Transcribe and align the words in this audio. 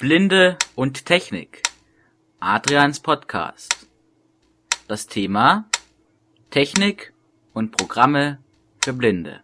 Blinde 0.00 0.56
und 0.76 1.06
Technik. 1.06 1.64
Adrians 2.38 3.00
Podcast. 3.00 3.88
Das 4.86 5.08
Thema 5.08 5.64
Technik 6.50 7.12
und 7.52 7.76
Programme 7.76 8.38
für 8.80 8.92
Blinde. 8.92 9.40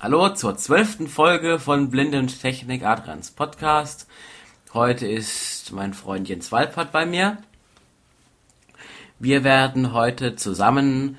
Hallo 0.00 0.30
zur 0.30 0.56
zwölften 0.56 1.06
Folge 1.06 1.58
von 1.58 1.90
Blinde 1.90 2.18
und 2.18 2.40
Technik 2.40 2.82
Adrians 2.82 3.32
Podcast. 3.32 4.08
Heute 4.72 5.06
ist 5.06 5.70
mein 5.72 5.92
Freund 5.92 6.30
Jens 6.30 6.50
Walpert 6.50 6.92
bei 6.92 7.04
mir. 7.04 7.36
Wir 9.18 9.44
werden 9.44 9.92
heute 9.92 10.34
zusammen 10.34 11.18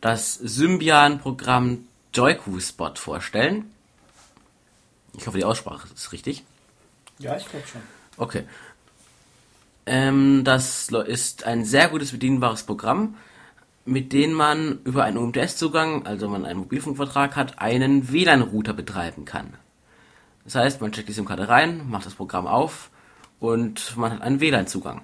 das 0.00 0.34
Symbian-Programm 0.34 1.88
Joiku-Spot 2.14 2.94
vorstellen. 2.94 3.72
Ich 5.16 5.26
hoffe, 5.26 5.38
die 5.38 5.44
Aussprache 5.44 5.88
ist 5.94 6.12
richtig. 6.12 6.44
Ja, 7.18 7.36
ich 7.36 7.48
glaube 7.48 7.66
schon. 7.66 7.80
Okay. 8.16 8.44
Ähm, 9.86 10.42
das 10.44 10.90
ist 10.90 11.44
ein 11.44 11.64
sehr 11.64 11.88
gutes 11.88 12.12
bedienbares 12.12 12.64
Programm, 12.64 13.16
mit 13.84 14.12
dem 14.12 14.32
man 14.32 14.80
über 14.84 15.04
einen 15.04 15.16
UMTS-Zugang, 15.16 16.06
also 16.06 16.28
man 16.28 16.44
einen 16.44 16.58
Mobilfunkvertrag 16.58 17.36
hat, 17.36 17.60
einen 17.60 18.10
WLAN-Router 18.10 18.72
betreiben 18.72 19.24
kann. 19.24 19.54
Das 20.44 20.56
heißt, 20.56 20.80
man 20.80 20.92
checkt 20.92 21.08
die 21.08 21.12
SIM-Karte 21.12 21.48
rein, 21.48 21.88
macht 21.88 22.06
das 22.06 22.14
Programm 22.14 22.46
auf 22.46 22.90
und 23.38 23.96
man 23.96 24.12
hat 24.12 24.22
einen 24.22 24.40
WLAN-Zugang. 24.40 25.02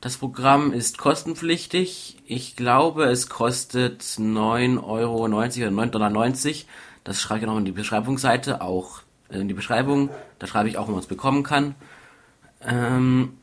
Das 0.00 0.18
Programm 0.18 0.72
ist 0.72 0.98
kostenpflichtig. 0.98 2.18
Ich 2.26 2.56
glaube, 2.56 3.04
es 3.04 3.28
kostet 3.28 4.02
9,90 4.02 4.84
Euro 4.84 5.24
oder 5.24 5.36
9,90 5.36 5.90
Dollar. 5.90 6.10
Das 7.04 7.20
schreibe 7.20 7.40
ich 7.40 7.46
noch 7.46 7.56
in 7.56 7.64
die 7.64 7.72
Beschreibungsseite, 7.72 8.60
auch 8.60 9.00
in 9.40 9.48
die 9.48 9.54
Beschreibung. 9.54 10.10
Da 10.38 10.46
schreibe 10.46 10.68
ich 10.68 10.78
auch, 10.78 10.88
wo 10.88 10.92
man 10.92 11.00
es 11.00 11.06
bekommen 11.06 11.42
kann. 11.42 11.74
Ähm, 12.60 13.38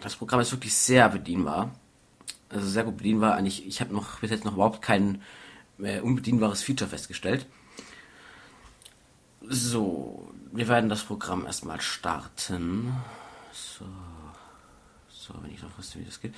das 0.00 0.16
Programm 0.16 0.40
ist 0.40 0.52
wirklich 0.52 0.74
sehr 0.74 1.08
bedienbar. 1.08 1.72
Also 2.48 2.66
sehr 2.66 2.84
gut 2.84 2.98
bedienbar. 2.98 3.34
Eigentlich, 3.34 3.66
ich 3.66 3.80
habe 3.80 3.94
noch 3.94 4.20
bis 4.20 4.30
jetzt 4.30 4.44
noch 4.44 4.54
überhaupt 4.54 4.82
kein 4.82 5.22
äh, 5.78 6.00
unbedienbares 6.00 6.62
Feature 6.62 6.88
festgestellt. 6.88 7.46
So, 9.42 10.30
wir 10.52 10.68
werden 10.68 10.88
das 10.88 11.04
Programm 11.04 11.46
erstmal 11.46 11.80
starten. 11.80 12.92
So. 13.52 13.84
So, 15.28 15.34
wenn 15.42 15.52
ich 15.52 15.62
noch 15.62 15.76
wüsste, 15.76 15.98
wie 15.98 16.04
das 16.04 16.20
geht. 16.20 16.32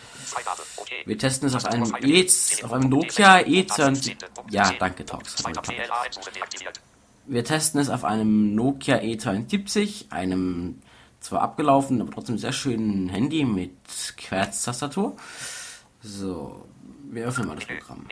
Wir 1.04 1.16
testen 1.16 1.47
es 1.47 1.54
auf 1.54 1.64
einem, 1.64 1.94
e 2.02 2.27
auf 2.64 2.72
einem 2.72 2.88
Nokia 2.88 3.36
E20. 3.36 4.16
Ja, 4.50 4.72
danke, 4.72 5.04
Talks. 5.04 5.36
Wir 7.31 7.45
testen 7.45 7.81
es 7.81 7.89
auf 7.91 8.03
einem 8.03 8.56
Nokia 8.56 8.97
E72, 8.97 10.11
einem 10.11 10.83
zwar 11.20 11.42
abgelaufen, 11.42 12.00
aber 12.00 12.11
trotzdem 12.11 12.39
sehr 12.39 12.50
schönen 12.50 13.09
Handy 13.09 13.45
mit 13.45 13.70
Querztastatur. 14.17 15.14
So, 16.03 16.67
wir 17.09 17.27
öffnen 17.27 17.47
mal 17.47 17.55
das 17.55 17.67
Programm. 17.67 18.05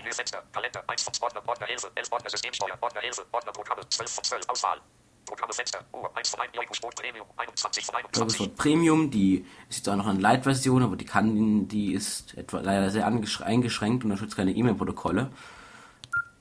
Kalender, 0.52 0.84
1 0.86 1.02
von 1.02 1.12
Ordner, 1.20 1.42
Ordner 1.48 1.66
Hilfe, 1.66 1.90
11 1.96 2.12
Ordner 2.12 2.30
Systemsteuer, 2.30 2.78
Ordner 2.80 3.00
Hilfe, 3.00 3.26
Ordner 3.32 3.50
Programme, 3.50 3.82
12 3.88 4.08
von 4.08 4.22
12, 4.24 4.48
Auswahl. 4.50 4.80
Programmefenster, 5.26 5.80
Uhr, 5.92 6.16
1 6.16 6.28
von 6.28 6.40
1, 6.40 6.50
Joico 6.54 6.88
Premium, 6.94 7.26
21 7.36 7.86
von 7.86 7.94
21. 7.96 8.54
Premium, 8.54 9.10
die 9.10 9.44
ist 9.68 9.78
jetzt 9.78 9.88
auch 9.88 9.96
noch 9.96 10.06
eine 10.06 10.20
Light-Version, 10.20 10.84
aber 10.84 10.94
die 10.94 11.04
kann, 11.04 11.66
die 11.66 11.92
ist 11.92 12.38
etwa 12.38 12.60
leider 12.60 12.90
sehr 12.90 13.04
eingeschränkt 13.04 14.04
und 14.04 14.12
unterstützt 14.12 14.36
keine 14.36 14.52
E-Mail-Protokolle. 14.52 15.32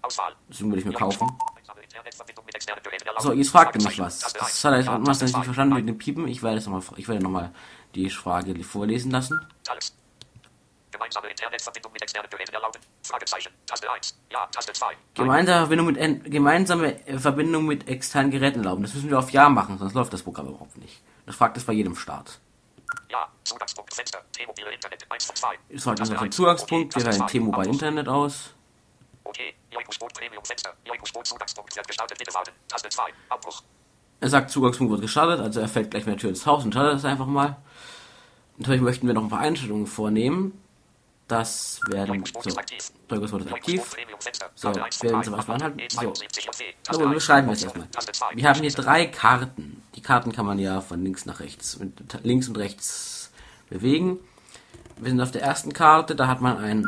Auswahl. 0.03 0.35
Deswegen 0.47 0.69
würde 0.69 0.81
ich 0.81 0.85
mir 0.85 0.93
kaufen. 0.93 1.27
So, 3.19 3.33
jetzt 3.33 3.49
fragt 3.49 3.75
ihr 3.75 3.83
mich 3.83 3.99
was. 3.99 4.19
Das 4.19 4.63
hat 4.63 4.73
er 4.73 4.77
jetzt 4.79 4.89
was 4.89 5.21
nicht 5.21 5.43
verstanden 5.43 5.75
mit 5.75 5.87
dem 5.87 5.97
Piepen. 5.97 6.27
Ich 6.27 6.43
werde 6.43 6.57
es 6.57 6.67
nochmal, 6.67 6.83
ich 6.95 7.07
die 7.95 8.09
Frage 8.09 8.63
vorlesen 8.63 9.11
lassen. 9.11 9.39
Gemeinsame 10.91 11.29
Internetverbindung 11.29 11.91
mit 11.93 12.01
externen 12.01 12.29
Geräten 12.29 12.53
erlauben. 12.53 12.79
Fragezeichen. 13.03 13.51
Taste 13.65 13.91
1. 13.91 14.17
Ja, 14.31 14.47
Taste 14.47 14.73
2. 14.73 14.95
Gemeinsame 15.13 15.59
Verbindung 15.67 15.87
mit, 15.87 16.31
gemeinsame 16.31 16.99
Verbindung 17.17 17.65
mit 17.65 17.87
externen 17.87 18.31
Geräten 18.31 18.59
erlauben. 18.59 18.83
Das 18.83 18.93
müssen 18.93 19.09
wir 19.09 19.19
auf 19.19 19.29
Ja 19.31 19.49
machen, 19.49 19.77
sonst 19.77 19.93
läuft 19.93 20.13
das 20.13 20.23
Programm 20.23 20.47
überhaupt 20.47 20.77
nicht. 20.77 21.01
Das 21.25 21.35
fragt 21.35 21.57
es 21.57 21.65
bei 21.65 21.73
jedem 21.73 21.95
Start. 21.95 22.39
Ja, 23.11 23.27
Zugangspunkt, 23.43 23.93
Fenster, 23.93 24.23
T-Mobile 24.31 24.71
Internet, 24.73 25.05
1 25.09 25.25
von 25.25 25.35
2. 25.35 25.47
Jetzt 25.69 25.83
fragt 25.83 25.99
uns 25.99 26.09
den 26.09 26.31
Zugangspunkt, 26.31 26.95
wir 26.95 27.05
wählen 27.05 27.27
T-Mobile 27.27 27.69
Internet 27.69 28.07
aus. 28.07 28.53
Okay, 29.23 29.53
Joico 29.71 30.07
Premium 30.13 30.43
Fenster, 30.43 30.73
Joico 30.85 31.23
Zugangspunkt 31.23 31.75
wird 31.75 31.87
gestartet, 31.87 32.17
bitte 32.17 32.33
warten. 32.33 32.51
Taste 32.67 32.89
2, 32.89 33.03
Abbruch. 33.29 33.63
Er 34.19 34.29
sagt, 34.29 34.49
Zugangspunkt 34.49 34.91
wird 34.91 35.01
gestartet, 35.01 35.39
also 35.39 35.59
er 35.59 35.67
fällt 35.67 35.91
gleich 35.91 36.05
mit 36.05 36.15
der 36.15 36.19
Tür 36.19 36.29
ins 36.29 36.45
Haus 36.45 36.63
und 36.63 36.71
startet 36.71 36.95
das 36.95 37.05
einfach 37.05 37.25
mal. 37.25 37.57
Natürlich 38.57 38.81
möchten 38.81 39.07
wir 39.07 39.13
noch 39.13 39.23
ein 39.23 39.29
paar 39.29 39.39
Einstellungen 39.39 39.87
vornehmen. 39.87 40.59
Das 41.27 41.81
werden 41.89 42.23
so. 42.25 42.49
Beugungsmodus 43.09 43.47
ist 43.47 43.53
aktiv. 43.53 43.95
So, 44.55 44.73
wir 44.73 44.81
werden 45.11 45.23
zum 45.23 45.35
Beispiel 45.35 45.53
anhalten. 45.55 45.79
So. 45.89 46.13
So, 46.89 46.99
wir 47.01 47.09
beschreiben 47.09 47.49
es 47.49 47.63
erstmal. 47.63 47.87
Wir 48.33 48.47
haben 48.47 48.61
hier 48.61 48.71
drei 48.71 49.07
Karten. 49.07 49.83
Die 49.95 50.01
Karten 50.01 50.31
kann 50.31 50.45
man 50.45 50.57
ja 50.57 50.79
von 50.79 51.03
links 51.03 51.25
nach 51.25 51.41
rechts, 51.41 51.77
mit 51.79 52.23
links 52.23 52.47
und 52.47 52.57
rechts 52.57 53.31
bewegen. 53.69 54.19
Wir 54.95 55.09
sind 55.11 55.21
auf 55.21 55.31
der 55.31 55.41
ersten 55.41 55.73
Karte, 55.73 56.15
da 56.15 56.27
hat 56.27 56.41
man 56.41 56.57
ein 56.57 56.87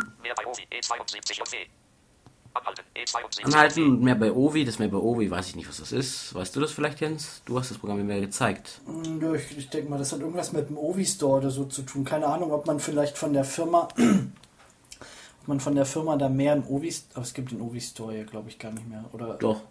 Anhalten 3.44 3.84
und 3.84 4.02
mehr 4.02 4.16
bei 4.16 4.32
Ovi, 4.32 4.66
das 4.66 4.80
mehr 4.80 4.88
bei 4.88 4.98
Ovi, 4.98 5.30
weiß 5.30 5.50
ich 5.50 5.56
nicht, 5.56 5.70
was 5.70 5.78
das 5.78 5.92
ist. 5.92 6.34
Weißt 6.34 6.56
du 6.56 6.60
das 6.60 6.72
vielleicht, 6.72 7.00
Jens? 7.00 7.42
Du 7.46 7.58
hast 7.58 7.72
das 7.72 7.78
Programm 7.78 8.06
mir 8.06 8.20
gezeigt. 8.20 8.82
Ja, 9.22 9.34
ich, 9.34 9.58
ich 9.58 9.70
denke 9.70 9.90
mal, 9.90 9.98
das 9.98 10.12
hat 10.12 10.20
irgendwas 10.20 10.52
mit 10.52 10.70
dem 10.70 10.78
Ovi-Store 10.78 11.40
oder 11.40 11.52
so 11.52 11.66
zu 11.66 11.84
tun. 11.84 12.04
Keine 12.04 12.28
Ahnung, 12.28 12.52
ob 12.52 12.66
man 12.66 12.80
vielleicht 12.80 13.18
von 13.18 13.34
der 13.34 13.44
Firma, 13.44 13.88
ob 15.42 15.48
man 15.48 15.60
von 15.60 15.76
der 15.76 15.86
Firma 15.86 16.18
da 16.18 16.30
mehr 16.30 16.54
im 16.54 16.68
Ovi, 16.68 16.94
aber 17.14 17.24
es 17.24 17.34
gibt 17.34 17.52
den 17.52 17.62
Ovi-Store 17.62 18.18
ja, 18.18 18.24
glaube 18.24 18.50
ich, 18.50 18.60
gar 18.60 18.72
nicht 18.72 18.88
mehr. 18.88 19.06
Oder? 19.14 19.36
Doch. 19.36 19.62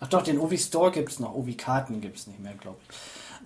Ach 0.00 0.08
doch, 0.08 0.22
den 0.22 0.38
Ovi-Store 0.38 0.90
gibt 0.90 1.10
es 1.10 1.20
noch, 1.20 1.34
Ovi-Karten 1.34 2.00
gibt 2.00 2.18
es 2.18 2.26
nicht 2.26 2.40
mehr, 2.40 2.54
glaube 2.54 2.78
ich. 2.88 2.96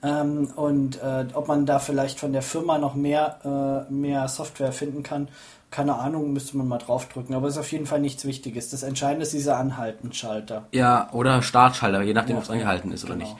Ähm, 0.02 0.50
und 0.56 1.02
äh, 1.02 1.26
ob 1.34 1.48
man 1.48 1.66
da 1.66 1.78
vielleicht 1.78 2.18
von 2.18 2.32
der 2.32 2.42
Firma 2.42 2.78
noch 2.78 2.94
mehr, 2.94 3.86
äh, 3.90 3.92
mehr 3.92 4.28
Software 4.28 4.72
finden 4.72 5.02
kann, 5.02 5.28
keine 5.76 5.96
Ahnung, 5.96 6.32
müsste 6.32 6.56
man 6.56 6.68
mal 6.68 6.78
draufdrücken, 6.78 7.34
aber 7.34 7.48
ist 7.48 7.58
auf 7.58 7.70
jeden 7.70 7.84
Fall 7.84 8.00
nichts 8.00 8.24
Wichtiges. 8.24 8.70
Das 8.70 8.82
Entscheidende 8.82 9.24
ist 9.24 9.34
dieser 9.34 9.58
Anhaltenschalter. 9.58 10.66
Ja, 10.72 11.10
oder 11.12 11.42
Startschalter, 11.42 12.00
je 12.00 12.14
nachdem, 12.14 12.36
ja, 12.36 12.38
ob 12.38 12.44
es 12.44 12.50
angehalten 12.50 12.92
ist 12.92 13.02
genau. 13.02 13.16
oder 13.16 13.24
nicht. 13.24 13.36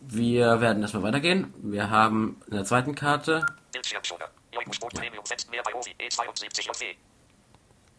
Wir 0.00 0.60
werden 0.60 0.82
erstmal 0.82 1.04
weitergehen. 1.04 1.54
Wir 1.58 1.88
haben 1.88 2.40
in 2.48 2.56
der 2.56 2.64
zweiten 2.64 2.96
Karte. 2.96 3.46
Bildschirmschoner. 3.72 4.24
Premium 4.50 5.24
setzt 5.24 5.48
mehr 5.48 5.62
bei 5.62 5.72
OVI 5.76 5.90
E72 6.00 6.96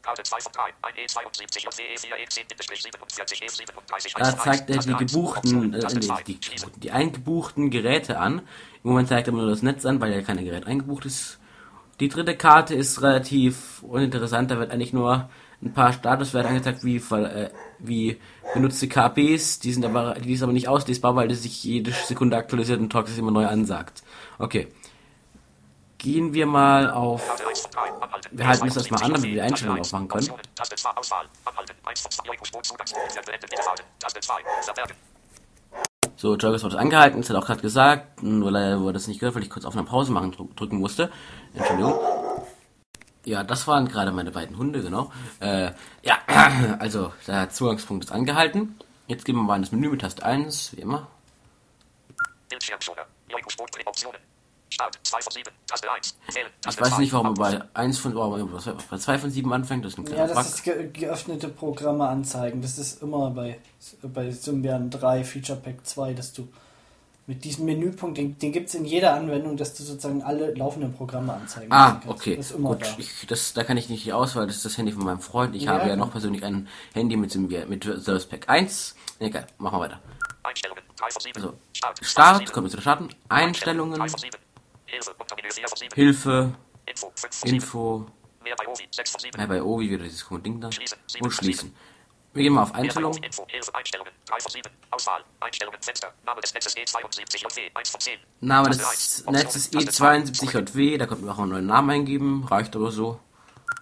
Karte 0.02 0.24
2 0.24 0.38
von 0.42 0.52
3. 0.52 0.62
Ein 0.82 0.94
E72 0.94 1.64
JWE 1.64 1.98
4 1.98 2.16
E10-47 2.28 3.44
E37 3.44 4.18
Da 4.18 4.38
zeigt 4.38 4.70
er 4.70 4.80
die 4.80 5.06
gebuchten, 5.06 5.74
äh, 5.74 5.88
die, 5.88 6.34
die, 6.34 6.40
die 6.76 6.92
eingebuchten 6.92 7.70
Geräte 7.70 8.20
an. 8.20 8.40
Im 8.84 8.90
Moment 8.90 9.08
zeigt 9.08 9.28
er 9.28 9.34
nur 9.34 9.48
das 9.50 9.62
Netz 9.62 9.86
an, 9.86 10.02
weil 10.02 10.12
ja 10.12 10.22
kein 10.24 10.44
Gerät 10.44 10.68
eingebucht 10.68 11.06
ist. 11.06 11.40
Die 12.00 12.10
dritte 12.10 12.38
Karte 12.38 12.76
ist 12.76 13.02
relativ 13.02 13.82
uninteressant, 13.82 14.52
da 14.52 14.60
wird 14.60 14.72
eigentlich 14.72 14.94
nur 14.94 15.30
ein 15.62 15.74
paar 15.74 15.92
Statuswerte 15.94 16.50
angezeigt, 16.50 16.84
wie, 16.84 16.98
äh, 16.98 17.50
wie 17.80 18.20
benutzte 18.54 18.88
KPs, 18.88 19.60
die 19.60 19.74
sind 19.74 19.84
aber, 19.84 20.14
die 20.14 20.34
ist 20.34 20.44
aber 20.44 20.54
nicht 20.54 20.68
auslesbar, 20.68 21.16
weil 21.16 21.28
das 21.28 21.42
sich 21.42 21.64
jede 21.64 21.92
Sekunde 21.92 22.38
aktualisiert 22.38 22.80
und 22.80 22.92
Talks 22.92 23.18
immer 23.18 23.32
neu 23.32 23.48
ansagt. 23.48 24.04
Okay. 24.38 24.68
Gehen 25.98 26.36
wir 26.36 26.46
mal 26.46 26.92
auf. 26.92 27.24
Wir 28.32 28.48
halten 28.48 28.64
uns 28.66 28.76
das 28.76 28.92
mal 28.92 29.02
an, 29.02 29.14
damit 29.14 29.24
wir 29.24 29.32
die 29.32 29.42
Einstellungen 29.42 29.82
aufmachen 29.82 30.08
können. 30.08 30.30
So, 36.20 36.36
Jogges 36.36 36.64
wurde 36.64 36.80
angehalten, 36.80 37.22
das 37.22 37.30
hat 37.30 37.38
auch 37.38 37.46
gerade 37.46 37.62
gesagt, 37.62 38.20
weil 38.24 38.56
er 38.56 38.82
wurde 38.82 38.94
das 38.94 39.08
nicht 39.08 39.20
gehört, 39.20 39.36
weil 39.36 39.44
ich 39.44 39.52
kurz 39.52 39.66
auf 39.66 39.76
eine 39.76 39.86
Pause 39.86 40.12
machen 40.12 40.36
drücken 40.56 40.78
musste. 40.78 41.12
Entschuldigung. 41.54 41.94
Ja, 43.24 43.44
das 43.44 43.68
waren 43.68 43.88
gerade 43.88 44.12
meine 44.12 44.32
beiden 44.32 44.58
Hunde, 44.58 44.82
genau. 44.82 45.12
Äh, 45.40 45.72
ja, 46.02 46.18
also 46.80 47.14
der 47.28 47.52
Zugangspunkt 47.52 48.06
ist 48.06 48.12
angehalten. 48.12 48.80
Jetzt 49.06 49.26
gehen 49.26 49.36
wir 49.36 49.44
mal 49.44 49.58
in 49.58 49.62
das 49.62 49.72
Menü 49.72 49.90
mit 49.90 50.02
Taste 50.02 50.26
1, 50.26 50.76
wie 50.76 50.82
immer. 50.82 51.08
Bildschirmschoner. 52.50 53.06
Ich 56.68 56.82
weiß 56.82 56.98
nicht, 57.00 57.14
warum 57.14 57.34
bei 57.34 57.62
1 57.74 57.98
von, 58.00 58.16
warum 58.16 58.52
bei 58.90 58.98
2 58.98 59.18
von 59.20 59.32
7 59.32 59.52
anfängt. 59.54 59.86
Das 59.86 59.94
ist 59.94 60.00
ein 60.00 60.06
ja, 60.16 60.28
das 60.28 60.36
Bug. 60.36 60.46
ist 60.46 60.64
ge 60.64 60.90
geöffnete 60.92 61.48
Programme 61.50 62.08
anzeigen. 62.08 62.62
Das 62.62 62.78
ist 62.78 63.02
immer 63.02 63.32
bei, 63.32 63.60
bei 64.04 64.32
Symbian 64.32 64.90
3 64.90 65.24
Feature 65.24 65.60
Pack 65.60 65.86
2, 65.86 66.14
dass 66.14 66.34
du 66.34 66.48
mit 67.30 67.44
diesem 67.44 67.66
Menüpunkt, 67.66 68.18
den, 68.18 68.40
den 68.40 68.54
gibt 68.54 68.70
es 68.70 68.76
in 68.76 68.86
jeder 68.86 69.14
Anwendung, 69.14 69.58
dass 69.58 69.74
du 69.74 69.84
sozusagen 69.84 70.22
alle 70.24 70.54
laufenden 70.54 70.94
Programme 70.94 71.34
anzeigen 71.34 71.70
Ah, 71.72 71.92
kannst. 71.92 72.08
okay. 72.08 72.38
Das 72.38 72.52
ist 72.52 72.56
immer 72.56 72.70
Gut, 72.70 72.84
da. 72.84 72.96
Ich, 72.98 73.28
das, 73.28 73.54
da 73.54 73.66
kann 73.66 73.76
ich 73.76 73.90
nicht 73.90 74.14
aus, 74.14 74.36
weil 74.38 74.48
das 74.48 74.58
ist 74.58 74.66
das 74.66 74.78
Handy 74.78 74.94
von 74.94 75.04
meinem 75.04 75.20
Freund. 75.20 75.54
Ich 75.54 75.64
ja, 75.64 75.74
habe 75.74 75.90
ja 75.90 75.98
noch 75.98 76.12
persönlich 76.12 76.46
ein 76.46 76.70
Handy 76.94 77.18
mit, 77.18 77.36
mit 77.36 77.84
Service 77.84 78.26
Pack 78.28 78.48
1. 78.48 78.96
Egal, 79.20 79.46
machen 79.58 79.76
wir 79.78 79.82
weiter. 79.82 80.00
Also, 81.02 81.54
Start, 82.02 82.54
kommen 82.54 82.68
wir 82.68 82.72
zu 82.72 82.80
Starten. 82.82 83.10
Einstellungen, 83.28 84.02
Hilfe, 85.94 86.54
Info, 87.46 88.06
mehr 89.36 89.48
bei 89.48 89.62
Ovi, 89.62 89.90
wieder 89.90 90.04
dieses 90.04 90.26
komische 90.26 90.44
Ding 90.44 90.62
da. 90.62 90.70
Und 91.20 91.32
schließen. 91.32 91.76
Wir 92.34 92.44
gehen 92.44 92.54
mal 92.54 92.64
auf 92.64 92.74
Einstellungen. 92.76 93.20
Name 98.40 98.70
des 98.70 99.26
Netzes 99.26 99.74
E72JW, 99.74 100.98
da 100.98 101.06
konnten 101.08 101.26
wir 101.26 101.34
auch 101.34 101.40
einen 101.40 101.50
neuen 101.50 101.66
Namen 101.66 101.90
eingeben, 101.90 102.44
reicht 102.46 102.76
aber 102.76 102.92
so. 102.92 103.20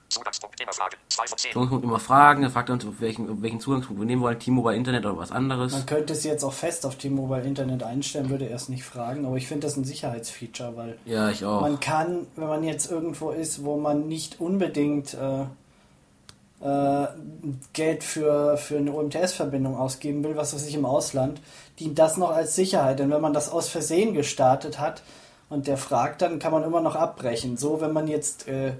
Zugangspunkt 0.09 0.59
immer 0.61 0.73
fragen. 0.73 0.95
2 1.09 1.27
von 1.27 1.37
10. 1.37 1.51
Zugangspunkt 1.51 1.83
immer 1.83 1.99
fragen. 1.99 2.43
Er 2.43 2.49
fragt 2.49 2.69
uns, 2.69 2.85
welchen, 2.99 3.41
welchen 3.41 3.59
Zugangspunkt 3.59 4.01
wir 4.01 4.05
nehmen 4.05 4.21
wollen. 4.21 4.39
T-Mobile 4.39 4.75
Internet 4.75 5.05
oder 5.05 5.17
was 5.17 5.31
anderes. 5.31 5.73
Man 5.73 5.85
könnte 5.85 6.13
es 6.13 6.23
jetzt 6.23 6.43
auch 6.43 6.53
fest 6.53 6.85
auf 6.85 6.95
T-Mobile 6.95 7.43
Internet 7.43 7.83
einstellen, 7.83 8.29
würde 8.29 8.47
er 8.47 8.55
es 8.55 8.69
nicht 8.69 8.83
fragen. 8.83 9.25
Aber 9.25 9.37
ich 9.37 9.47
finde 9.47 9.67
das 9.67 9.77
ein 9.77 9.83
Sicherheitsfeature, 9.83 10.77
weil 10.77 10.97
ja, 11.05 11.29
ich 11.29 11.43
auch. 11.43 11.61
man 11.61 11.79
kann, 11.79 12.27
wenn 12.35 12.47
man 12.47 12.63
jetzt 12.63 12.89
irgendwo 12.89 13.31
ist, 13.31 13.63
wo 13.63 13.77
man 13.77 14.07
nicht 14.07 14.39
unbedingt 14.39 15.15
äh, 15.15 15.45
äh, 16.61 17.07
Geld 17.73 18.03
für, 18.03 18.57
für 18.57 18.77
eine 18.77 18.91
UMTS-Verbindung 18.91 19.77
ausgeben 19.77 20.23
will, 20.23 20.35
was 20.35 20.53
weiß 20.53 20.65
ich 20.67 20.75
im 20.75 20.85
Ausland, 20.85 21.41
dient 21.79 21.99
das 21.99 22.17
noch 22.17 22.31
als 22.31 22.55
Sicherheit. 22.55 22.99
Denn 22.99 23.11
wenn 23.11 23.21
man 23.21 23.33
das 23.33 23.51
aus 23.51 23.67
Versehen 23.69 24.13
gestartet 24.13 24.79
hat 24.79 25.01
und 25.49 25.67
der 25.67 25.77
fragt, 25.77 26.21
dann 26.21 26.39
kann 26.39 26.51
man 26.51 26.63
immer 26.63 26.81
noch 26.81 26.95
abbrechen. 26.95 27.57
So, 27.57 27.81
wenn 27.81 27.91
man 27.91 28.07
jetzt 28.07 28.47
äh, 28.47 28.73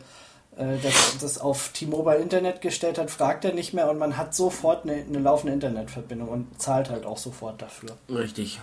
das, 0.57 1.17
das 1.19 1.37
auf 1.37 1.69
T-Mobile 1.69 2.17
Internet 2.17 2.61
gestellt 2.61 2.97
hat, 2.97 3.11
fragt 3.11 3.43
er 3.45 3.53
nicht 3.53 3.73
mehr 3.73 3.89
und 3.89 3.97
man 3.97 4.15
hat 4.17 4.33
sofort 4.33 4.83
eine, 4.83 5.03
eine 5.03 5.19
laufende 5.19 5.53
Internetverbindung 5.53 6.29
und 6.29 6.61
zahlt 6.61 6.89
halt 6.89 7.05
auch 7.05 7.17
sofort 7.17 7.61
dafür. 7.61 7.97
Richtig. 8.09 8.61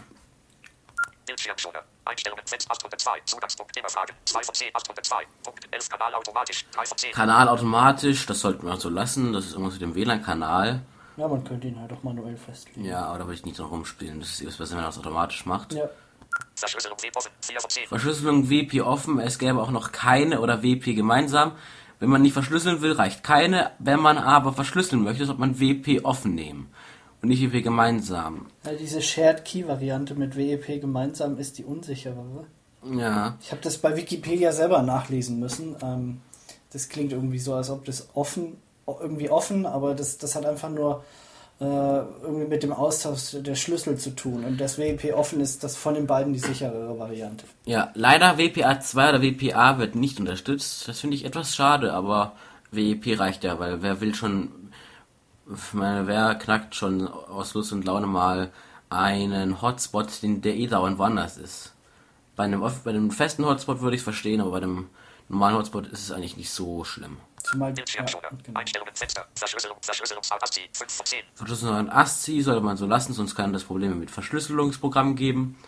Bildschirmschoner. 1.27 1.83
Einstellungen 2.05 2.45
Fenster 2.47 2.73
802. 2.73 3.11
Zugangspunkt 3.27 3.77
immer 3.77 3.89
Fragen. 3.89 4.13
2 4.25 4.43
von 4.43 4.55
10 4.55 4.75
802. 4.75 5.27
Punkt 5.45 5.69
11 5.71 5.89
Kanal 5.89 6.15
automatisch. 6.15 6.67
3 6.73 6.85
von 6.85 6.99
10. 6.99 7.13
Kanal 7.13 7.49
automatisch, 7.49 8.27
das 8.27 8.41
sollten 8.41 8.67
wir 8.67 8.77
so 8.77 8.89
lassen. 8.89 9.33
Das 9.33 9.47
ist 9.47 9.53
irgendwas 9.53 9.75
mit 9.75 9.83
dem 9.83 9.95
WLAN-Kanal. 9.95 10.83
Ja, 11.17 11.29
man 11.29 11.45
könnte 11.45 11.69
ihn 11.69 11.79
halt 11.79 11.93
auch 11.93 12.03
manuell 12.03 12.37
festlegen. 12.37 12.85
Ja, 12.85 13.05
aber 13.05 13.19
da 13.19 13.25
würde 13.27 13.35
ich 13.35 13.45
nicht 13.45 13.59
dran 13.59 13.67
rumspielen. 13.67 14.19
Das 14.21 14.41
ist 14.41 14.59
besser, 14.59 14.77
wenn 14.77 14.83
er 14.83 14.87
das 14.87 14.99
automatisch 14.99 15.45
macht. 15.47 15.75
Ja. 15.75 15.89
Verschlüsselung 16.55 16.99
WP 16.99 17.17
offen. 17.17 17.31
4 17.43 17.61
von 17.61 17.71
10. 17.71 17.87
Verschlüsselung 17.89 18.51
WP 18.51 18.81
offen. 18.81 19.21
Es 19.21 19.39
gäbe 19.39 19.61
auch 19.61 19.71
noch 19.71 19.93
keine 19.93 20.41
oder 20.41 20.63
WP 20.63 20.95
gemeinsam. 20.95 21.53
Wenn 22.03 22.11
man 22.11 22.23
nicht 22.23 22.33
verschlüsseln 22.33 22.83
will, 22.83 22.91
reicht 22.91 23.23
keine. 23.23 23.71
Wenn 23.79 24.01
man 24.01 24.19
aber 24.19 24.53
verschlüsseln 24.53 25.05
möchte, 25.05 25.25
sollte 25.25 25.41
man 25.41 25.61
WP 25.61 26.05
offen 26.05 26.35
nehmen 26.35 26.69
und 27.23 27.29
nicht 27.29 27.41
WP 27.41 27.63
gemeinsam. 27.63 28.47
Ja, 28.67 28.73
diese 28.73 29.01
Shared 29.01 29.45
Key 29.45 29.69
Variante 29.69 30.17
mit 30.17 30.37
WEP 30.37 30.81
gemeinsam 30.81 31.39
ist 31.39 31.59
die 31.59 31.65
unsicherere. 31.65 32.49
Ja. 32.93 33.39
Ich 33.41 33.53
habe 33.53 33.63
das 33.63 33.79
bei 33.79 33.97
Wikipedia 33.97 34.51
selber 34.51 34.83
nachlesen 34.83 35.39
müssen. 35.39 35.77
Ähm, 35.81 36.21
das 36.73 36.89
klingt 36.89 37.13
irgendwie 37.13 37.39
so, 37.39 37.55
als 37.55 37.71
ob 37.71 37.85
das 37.85 38.09
offen, 38.15 38.57
irgendwie 38.89 39.31
offen, 39.31 39.65
aber 39.65 39.95
das, 39.95 40.19
das 40.19 40.35
hat 40.35 40.45
einfach 40.45 40.71
nur 40.71 41.05
irgendwie 41.63 42.47
mit 42.47 42.63
dem 42.63 42.73
Austausch 42.73 43.37
der 43.41 43.55
Schlüssel 43.55 43.97
zu 43.97 44.11
tun. 44.11 44.45
Und 44.45 44.61
das 44.61 44.79
WEP 44.79 45.15
offen 45.15 45.41
ist 45.41 45.63
das 45.63 45.77
von 45.77 45.95
den 45.95 46.07
beiden 46.07 46.33
die 46.33 46.39
sicherere 46.39 46.99
Variante. 46.99 47.45
Ja, 47.65 47.91
leider 47.95 48.37
WPA2 48.37 49.09
oder 49.09 49.23
WPA 49.23 49.79
wird 49.79 49.95
nicht 49.95 50.19
unterstützt. 50.19 50.89
Das 50.89 51.01
finde 51.01 51.17
ich 51.17 51.25
etwas 51.25 51.55
schade, 51.55 51.93
aber 51.93 52.33
WEP 52.71 53.19
reicht 53.19 53.45
ja, 53.45 53.59
weil 53.59 53.83
wer 53.83 54.01
will 54.01 54.15
schon, 54.15 54.51
meine, 55.73 56.07
wer 56.07 56.35
knackt 56.35 56.75
schon 56.75 57.07
aus 57.07 57.55
Lust 57.55 57.73
und 57.73 57.85
Laune 57.85 58.07
mal 58.07 58.51
einen 58.91 59.63
Hotspot, 59.63 60.23
den 60.23 60.43
der 60.43 60.57
eh 60.57 60.67
dauernd 60.67 60.99
woanders 60.99 61.37
ist. 61.39 61.75
Bei 62.35 62.45
einem, 62.45 62.61
bei 62.61 62.91
einem 62.91 63.11
festen 63.11 63.45
Hotspot 63.45 63.81
würde 63.81 63.95
ich 63.95 64.01
es 64.01 64.05
verstehen, 64.05 64.41
aber 64.41 64.53
bei 64.53 64.57
einem 64.59 64.89
normalen 65.29 65.57
Hotspot 65.57 65.87
ist 65.87 66.01
es 66.01 66.13
eigentlich 66.13 66.37
nicht 66.37 66.51
so 66.51 66.85
schlimm. 66.85 67.19
Zumal 67.43 67.73
Bildschirmschoner. 67.73 68.31
genau. 68.45 68.61
Einstellungen 68.61 68.95
Fenster. 68.95 69.27
Verschlüsselung. 69.35 69.77
Verschlüsselungsart 69.83 70.43
ASCII. 70.43 70.69
5 70.73 70.93
von 70.93 71.07
10. 71.07 71.19
Verschlüsselung 71.35 71.75
an 71.75 71.91
ASCII 71.91 72.43
sollte 72.43 72.61
man 72.61 72.77
so 72.77 72.87
lassen, 72.87 73.13
sonst 73.13 73.35
kann 73.35 73.53
das 73.53 73.65
Probleme 73.65 73.95
mit 73.95 74.11
Verschlüsselungsprogrammen 74.11 75.17
geben. 75.17 75.59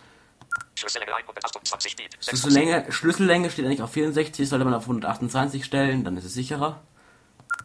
Schlüssellänge 0.75 1.13
128 1.15 1.95
Bit. 1.95 2.17
6 2.19 2.41
von 2.41 2.51
10. 2.51 2.61
Schlüssellänge, 2.61 2.91
Schlüssellänge 2.91 3.49
steht 3.49 3.65
eigentlich 3.65 3.81
auf 3.81 3.91
64, 3.91 4.47
sollte 4.47 4.65
man 4.65 4.73
auf 4.73 4.83
128 4.83 5.63
stellen, 5.65 6.03
dann 6.03 6.17
ist 6.17 6.25
es 6.25 6.33
sicherer. 6.33 6.81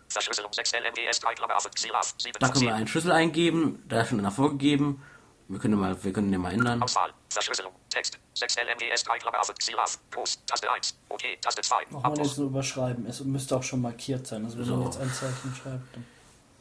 Verschlüsselung 0.08 0.52
6 0.52 0.72
LMDS 0.72 1.20
3 1.20 1.34
Klammer 1.34 1.56
auf 1.56 1.70
Xilaf. 1.70 2.14
7 2.18 2.32
Da 2.40 2.48
können 2.48 2.62
wir 2.62 2.68
10. 2.68 2.76
einen 2.76 2.86
Schlüssel 2.88 3.12
eingeben, 3.12 3.82
der 3.88 4.02
ist 4.02 4.08
schon 4.08 4.18
einer 4.18 4.32
vorgegeben. 4.32 5.02
Wir 5.50 5.58
können 5.58 5.80
mal, 5.80 5.96
wir 6.04 6.12
können 6.12 6.30
den 6.30 6.40
mal 6.40 6.52
ändern. 6.52 6.80
Auswahl. 6.80 7.10
Verschlüsselung. 7.28 7.72
Text. 7.88 8.18
6 8.34 8.56
LMDS 8.56 9.02
3 9.02 9.18
Klammer 9.18 9.40
auf 9.40 9.52
Xilaf. 9.52 9.98
Groß. 10.12 10.44
Taste 10.46 10.70
1. 10.70 10.96
OK. 11.08 11.22
Taste 11.40 11.60
2. 11.62 11.76
Braucht 11.86 11.92
man 11.92 12.04
Abbruch. 12.04 12.24
jetzt 12.24 12.38
nur 12.38 12.46
überschreiben. 12.46 13.04
Es 13.06 13.20
müsste 13.24 13.56
auch 13.56 13.62
schon 13.64 13.80
markiert 13.82 14.28
sein. 14.28 14.44
Also 14.44 14.58
wenn 14.58 14.64
So. 14.64 14.76
man 14.76 14.84
jetzt 14.86 15.00
ein 15.00 15.10
Zeichen 15.12 15.52
schreibt. 15.60 15.94
Dann 15.96 16.04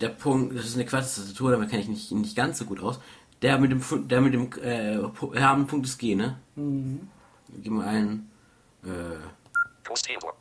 Der 0.02 0.10
Punkt, 0.10 0.58
das 0.58 0.66
ist 0.66 0.74
eine 0.74 0.86
Quatsch-Tastatur, 0.86 1.52
damit 1.52 1.70
kenne 1.70 1.84
ich 1.84 1.88
nicht, 1.88 2.12
nicht 2.12 2.36
ganz 2.36 2.58
so 2.58 2.66
gut 2.66 2.80
aus. 2.80 3.00
Der 3.44 3.60
mit 3.60 3.72
dem, 3.72 4.08
der 4.08 4.22
mit 4.22 4.34
dem, 4.34 4.52
äh, 4.64 4.98
Punkt 5.68 5.86
ist 5.86 5.98
G, 6.00 6.16
ne? 6.16 6.40
mhm. 6.56 7.08
Gib 7.62 7.72
mal 7.72 7.88
ein, 7.88 8.30
äh, 8.84 8.88
Groß 9.84 10.02
Theodor. 10.02 10.34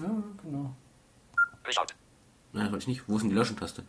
Ja, 0.00 0.10
genau. 0.42 0.74
Richard. 1.66 1.94
nein, 2.52 2.64
das 2.64 2.72
wollte 2.72 2.82
ich 2.82 2.88
nicht. 2.88 3.08
Wo 3.08 3.16
ist 3.16 3.22
denn 3.22 3.30
die 3.30 3.36
Löschen-Taste? 3.36 3.82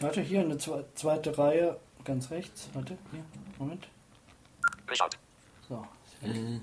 Warte, 0.00 0.20
hier 0.20 0.40
eine 0.40 0.58
zwe 0.58 0.84
zweite 0.94 1.36
Reihe, 1.38 1.78
ganz 2.04 2.30
rechts. 2.30 2.68
Warte, 2.72 2.96
hier, 3.12 3.24
Moment. 3.58 3.88
Richard. 4.88 5.18
So, 5.68 5.86
Äh, 6.22 6.60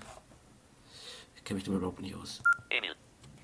ich 1.36 1.44
kenne 1.44 1.56
mich 1.58 1.64
damit 1.64 1.78
überhaupt 1.80 2.02
nicht 2.02 2.16
aus. 2.16 2.42
Emil. 2.70 2.96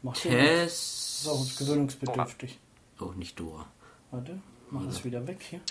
mach 0.01 0.15
hier 0.17 0.31
Test. 0.31 1.23
So, 1.23 1.45
gewöhnungsbedürftig. 1.57 2.59
Oh, 2.99 3.11
nicht 3.15 3.39
Dora. 3.39 3.65
Warte, 4.11 4.39
mach 4.69 4.85
das 4.85 5.03
wieder 5.03 5.25
weg 5.25 5.41
hier. 5.41 5.61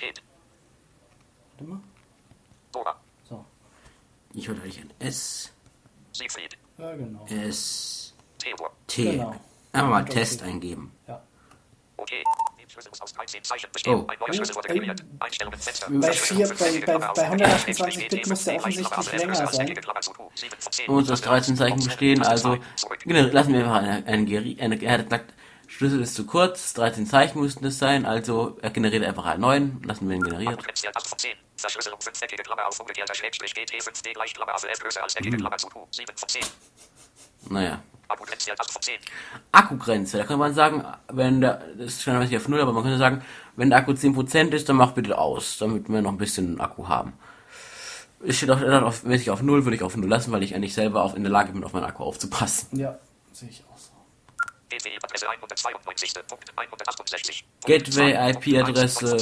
Warte 1.50 1.64
mal. 1.64 1.80
Dora. 2.72 2.98
So, 3.24 3.44
Ich 4.32 4.48
wollte 4.48 4.62
eigentlich 4.62 4.80
ein 4.80 4.92
S, 4.98 5.52
Siegfried. 6.12 6.56
ja 6.78 6.94
genau. 6.96 7.24
S, 7.26 8.14
Theodor. 8.38 8.70
T. 8.86 9.12
Genau. 9.12 9.30
Einfach 9.72 9.88
mal 9.88 10.00
Und 10.02 10.08
okay. 10.10 10.19
Test 10.19 10.42
eingeben. 10.42 10.92
Ja. 11.06 11.22
OK. 11.98 12.10
Den 12.72 12.80
Schlüssel 12.80 12.88
muss 12.90 13.00
aus 13.02 13.12
13 13.12 13.44
Zeichen 13.44 13.70
bestehen. 13.70 13.94
Oh. 13.94 14.02
Bei 14.06 14.16
vier- 16.12 16.46
5 16.46 16.58
bei- 16.58 16.98
bei- 16.98 17.12
bei 17.12 17.22
128 17.28 18.08
T, 18.08 18.17
Bit 18.17 18.26
muss 18.29 18.44
der 18.44 18.55
3 18.55 18.60
offensichtlich 18.60 19.12
länger 19.20 19.34
sein. 19.46 19.60
Eckige 19.67 19.81
Klammer 19.82 20.00
zu, 20.00 20.12
7 20.34 20.56
von 20.58 20.72
10. 20.72 20.88
Und 20.88 21.10
aus 21.10 21.20
13 21.20 21.56
Zeichen 21.56 21.84
bestehen, 21.84 22.22
also 22.22 22.56
gener- 23.05 23.31
lassen 23.31 23.52
wir 23.52 23.60
einfach 23.60 23.76
eine, 23.76 24.06
eine, 24.06 24.24
Geri- 24.24 24.58
eine 24.58 24.82
er 24.82 24.93
hat 24.93 25.05
gesagt, 25.05 25.34
Schlüssel 25.69 26.00
ist 26.00 26.14
zu 26.14 26.24
kurz, 26.26 26.72
13 26.74 27.06
Zeichen 27.06 27.41
müssten 27.41 27.64
es 27.67 27.79
sein, 27.79 28.06
also 28.06 28.56
er 28.62 28.70
generiert 28.70 29.05
einfach 29.05 29.24
einen 29.26 29.41
neuen, 29.43 29.82
lassen 29.84 30.08
wir 30.08 30.17
ihn 30.17 30.22
generiert. 30.22 30.56
Potenzial 30.56 30.93
8 30.94 31.06
von 31.06 31.19
10. 31.19 31.32
Verschlüsselung 31.56 32.00
5 32.00 32.20
eckige 32.22 32.43
Klammer 32.43 32.67
auf 32.69 32.81
umgekehrter 32.81 33.14
Schrägstrich 33.14 33.55
GT 33.55 33.81
5D 33.82 34.12
gleich 34.14 34.32
Klammer 34.34 34.55
auf 34.55 34.64
F 34.64 34.79
größer 34.81 35.02
als 35.02 35.14
eckige 35.17 35.36
Klammer 35.36 35.56
zu 35.58 35.69
7 35.91 36.17
von 36.17 36.29
10. 36.29 36.43
Naja. 37.49 37.82
Akkupotenzial 38.08 38.56
8 38.58 38.70
von 38.70 38.82
10. 38.82 38.94
Akkugrenze, 39.53 40.19
da 40.19 40.25
kann 40.25 40.39
man 40.39 40.53
sagen, 40.55 40.84
wenn 41.08 41.41
der, 41.41 41.63
das 41.79 41.94
ist 41.94 42.03
schon 42.03 42.19
nicht 42.19 42.37
auf 42.37 42.46
Null, 42.49 42.61
aber 42.61 42.72
man 42.72 42.82
könnte 42.82 42.99
sagen, 42.99 43.22
wenn 43.56 43.70
der 43.70 43.79
Akku 43.79 43.93
10% 43.93 44.51
ist, 44.53 44.69
dann 44.69 44.77
mach 44.77 44.93
bitte 44.93 45.17
aus, 45.17 45.56
damit 45.58 45.89
wir 45.89 46.03
noch 46.03 46.13
ein 46.13 46.19
bisschen 46.19 46.61
Akku 46.61 46.89
haben. 46.89 47.15
Ich 48.25 48.37
steht 48.37 48.51
auch, 48.51 48.61
auf, 48.61 49.05
wenn 49.05 49.13
ich 49.13 49.31
auf 49.31 49.43
Null, 49.43 49.65
würde 49.65 49.77
ich 49.77 49.82
auf 49.82 49.96
Null 49.96 50.08
lassen, 50.08 50.31
weil 50.31 50.43
ich 50.43 50.55
eigentlich 50.55 50.75
selber 50.75 51.03
auf, 51.03 51.17
in 51.17 51.22
der 51.22 51.32
Lage 51.32 51.53
bin, 51.53 51.65
auf 51.65 51.72
meinen 51.72 51.84
Akku 51.84 52.05
aufzupassen. 52.05 52.79
Ja, 52.79 52.99
sehe 53.32 53.49
ich 53.49 53.65
auch 53.72 53.79
so. 53.79 53.91
Gateway-Adresse 54.70 55.29
192. 55.29 56.13
Punkt 56.29 56.53
168. 56.56 57.44
Gateway-IP-Adresse 57.65 59.19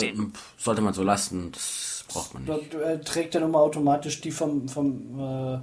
sollte 0.58 0.80
man 0.82 0.94
so 0.94 1.02
lassen, 1.02 1.52
das 1.52 2.04
braucht 2.08 2.34
man 2.34 2.46
Da, 2.46 2.56
nicht. 2.56 2.74
äh, 2.74 3.00
trägt 3.00 3.34
dann 3.34 3.44
immer 3.44 3.60
automatisch 3.60 4.20
die 4.20 4.30
vom, 4.32 4.68
vom, 4.68 5.18
äh, 5.18 5.58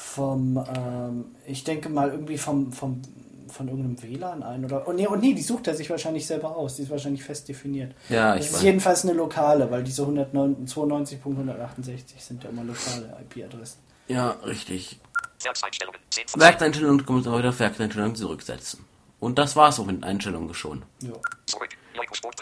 vom 0.00 0.64
ähm, 0.74 1.24
ich 1.46 1.64
denke 1.64 1.88
mal 1.88 2.10
irgendwie 2.10 2.38
vom, 2.38 2.72
vom, 2.72 3.02
von 3.48 3.68
irgendeinem 3.68 4.02
WLAN 4.02 4.42
ein 4.42 4.64
oder, 4.64 4.88
oh 4.88 4.92
nee, 4.92 5.06
und 5.06 5.20
nee, 5.20 5.34
die 5.34 5.42
sucht 5.42 5.68
er 5.68 5.74
sich 5.74 5.88
wahrscheinlich 5.90 6.26
selber 6.26 6.56
aus, 6.56 6.76
die 6.76 6.82
ist 6.82 6.90
wahrscheinlich 6.90 7.22
fest 7.22 7.48
definiert. 7.48 7.94
Ja, 8.08 8.34
Das 8.34 8.40
ich 8.40 8.46
ist 8.50 8.54
weiß. 8.56 8.62
jedenfalls 8.62 9.04
eine 9.04 9.12
lokale, 9.12 9.70
weil 9.70 9.84
diese 9.84 10.02
192.168 10.02 12.02
sind 12.18 12.42
ja 12.44 12.50
immer 12.50 12.64
lokale 12.64 13.16
IP-Adressen. 13.22 13.78
Ja, 14.08 14.30
richtig. 14.44 14.98
Werkseinstellungen 15.42 16.00
10 16.10 16.28
von 16.28 16.40
10. 16.40 16.48
Werkeinstellungen, 16.48 17.06
kommen 17.06 17.24
wir 17.24 17.38
wieder 17.38 17.48
auf 17.50 17.60
Werkeinstellungen 17.60 18.16
zurücksetzen. 18.16 18.84
Und 19.20 19.38
das 19.38 19.54
war's 19.54 19.78
auch 19.78 19.86
mit 19.86 19.96
den 19.96 20.04
Einstellungen 20.04 20.54
schon. 20.54 20.82
Ja. 21.02 21.10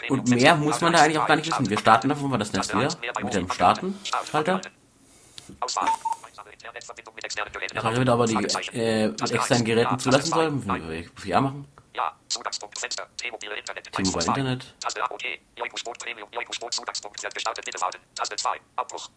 Und 0.09 0.29
mehr 0.29 0.55
muss 0.55 0.79
man 0.79 0.93
da 0.93 0.99
eigentlich 0.99 1.19
auch 1.19 1.27
gar 1.27 1.35
nicht 1.35 1.51
wissen. 1.51 1.69
Wir 1.69 1.77
starten 1.77 2.07
davon, 2.09 2.31
war 2.31 2.37
das 2.37 2.53
Netz 2.53 2.73
wieder 2.73 2.89
mit 3.21 3.33
dem 3.33 3.51
Starten. 3.51 3.95
Jetzt 6.73 7.83
haben 7.83 8.05
wir 8.05 8.13
aber 8.13 8.25
die 8.25 8.35
äh, 8.73 9.07
mit 9.07 9.31
externen 9.31 9.65
Geräten 9.65 9.99
zulassen 9.99 10.31
sollen. 10.31 11.09
Ja 11.25 11.41
machen. 11.41 11.67
Ja, 11.95 12.15
Zugangspunkt 12.27 12.77
Fenster, 12.79 13.07
T-Mobile 13.17 13.57
Internet, 13.57 13.91
T-Mobile 13.91 14.25
Internet. 14.25 14.75
Taste 14.79 15.03
AOG, 15.03 15.21
Joikusport 15.57 15.99
Premium, 15.99 16.29
Joikusport 16.31 16.73
Zugangspunkt, 16.73 17.21
wird 17.21 17.33
gestartet, 17.33 17.65
bitte 17.65 17.81
warten. 17.81 17.99
Taste 18.15 18.35
2, 18.35 18.61
Abbruch. 18.75 19.09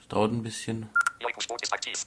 Es 0.00 0.08
dauert 0.08 0.32
ein 0.32 0.42
bisschen. 0.42 0.88
Joikusport 1.20 1.62
ist 1.62 1.72
aktiv. 1.72 2.06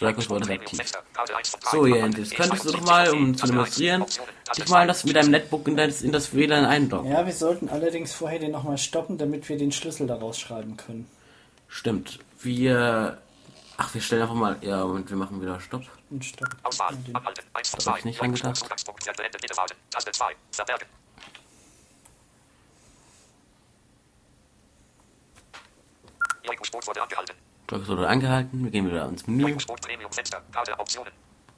Dracos 0.00 0.30
wurde 0.30 0.50
aktiv. 0.52 0.78
Fenster. 0.78 1.02
Karte 1.12 1.36
1 1.36 1.48
von 1.50 1.60
3. 1.60 1.70
So, 1.70 1.86
jetzt 1.86 2.34
könntest 2.34 2.64
du 2.64 2.72
doch 2.72 2.80
mal, 2.80 3.10
um 3.10 3.36
zu 3.36 3.46
demonstrieren, 3.46 4.06
dich 4.56 4.68
mal 4.68 4.86
das 4.86 5.04
mit 5.04 5.14
deinem 5.14 5.30
Netbook 5.30 5.68
in 5.68 5.76
das, 5.76 6.00
in 6.00 6.10
das 6.10 6.34
WLAN 6.34 6.64
einloggen. 6.64 7.10
Ja, 7.12 7.26
wir 7.26 7.32
sollten 7.34 7.68
allerdings 7.68 8.14
vorher 8.14 8.38
den 8.38 8.52
nochmal 8.52 8.78
stoppen, 8.78 9.18
damit 9.18 9.48
wir 9.50 9.58
den 9.58 9.72
Schlüssel 9.72 10.06
daraus 10.06 10.38
schreiben 10.40 10.76
können. 10.78 11.06
Stimmt. 11.68 12.18
Wir. 12.40 13.18
Ach, 13.76 13.92
wir 13.94 14.00
stellen 14.00 14.22
einfach 14.22 14.34
mal. 14.34 14.56
Ja, 14.62 14.82
und 14.84 15.08
wir 15.10 15.16
machen 15.16 15.40
wieder 15.40 15.60
Stopp. 15.60 15.82
Und 16.10 16.24
stopp. 16.24 16.48
Auswahl. 16.62 16.96
Ja, 17.06 17.14
Abhalten. 17.14 17.44
1 17.52 17.68
von 17.68 17.78
Da 17.78 17.84
2. 17.84 17.90
hab 17.90 17.98
ich 17.98 18.04
nicht 18.06 18.20
dran 18.20 18.32
gedacht. 18.32 18.56
Zugangspunkt 18.56 19.06
wird 19.06 19.16
beendet. 19.16 19.40
Bitte 19.40 19.56
warten. 19.56 19.74
Taste 19.90 20.12
2. 20.12 20.34
Verbergen. 20.52 20.86
Joikus-Boot 26.42 26.86
wurde 26.86 27.02
angehalten. 27.02 27.36
Dracos 27.70 27.86
wurde 27.86 28.08
angehalten. 28.08 28.64
Wir 28.64 28.70
gehen 28.70 28.86
wieder 28.86 29.06
ins 29.06 29.26
Menü. 29.26 29.56
Premium 29.80 30.10
Fenster. 30.12 30.42
Karte 30.50 30.76
Optionen. 30.78 31.12